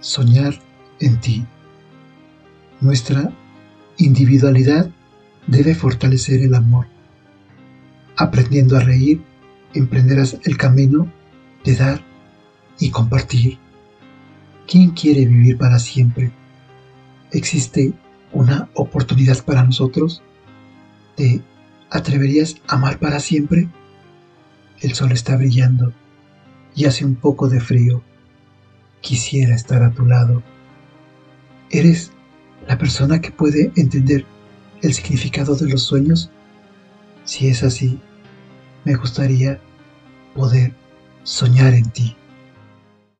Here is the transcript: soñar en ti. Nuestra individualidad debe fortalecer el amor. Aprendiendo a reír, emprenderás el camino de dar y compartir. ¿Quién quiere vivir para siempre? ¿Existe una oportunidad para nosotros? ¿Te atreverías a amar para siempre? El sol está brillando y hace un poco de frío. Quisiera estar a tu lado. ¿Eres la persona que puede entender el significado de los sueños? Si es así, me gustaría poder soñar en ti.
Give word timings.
soñar 0.00 0.54
en 0.98 1.20
ti. 1.20 1.44
Nuestra 2.80 3.32
individualidad 3.98 4.90
debe 5.46 5.74
fortalecer 5.74 6.42
el 6.42 6.54
amor. 6.54 6.86
Aprendiendo 8.16 8.76
a 8.76 8.80
reír, 8.80 9.22
emprenderás 9.74 10.38
el 10.44 10.56
camino 10.56 11.10
de 11.64 11.76
dar 11.76 12.02
y 12.78 12.90
compartir. 12.90 13.58
¿Quién 14.66 14.90
quiere 14.90 15.26
vivir 15.26 15.58
para 15.58 15.78
siempre? 15.78 16.32
¿Existe 17.32 17.92
una 18.32 18.68
oportunidad 18.74 19.44
para 19.44 19.64
nosotros? 19.64 20.22
¿Te 21.16 21.42
atreverías 21.90 22.56
a 22.66 22.76
amar 22.76 22.98
para 22.98 23.20
siempre? 23.20 23.68
El 24.80 24.94
sol 24.94 25.12
está 25.12 25.36
brillando 25.36 25.92
y 26.74 26.86
hace 26.86 27.04
un 27.04 27.16
poco 27.16 27.48
de 27.48 27.60
frío. 27.60 28.02
Quisiera 29.00 29.54
estar 29.54 29.82
a 29.82 29.92
tu 29.92 30.04
lado. 30.04 30.42
¿Eres 31.70 32.12
la 32.66 32.78
persona 32.78 33.20
que 33.20 33.30
puede 33.30 33.72
entender 33.76 34.24
el 34.82 34.92
significado 34.92 35.54
de 35.56 35.68
los 35.68 35.82
sueños? 35.82 36.30
Si 37.24 37.48
es 37.48 37.62
así, 37.62 38.00
me 38.84 38.94
gustaría 38.94 39.60
poder 40.34 40.72
soñar 41.22 41.74
en 41.74 41.90
ti. 41.90 42.16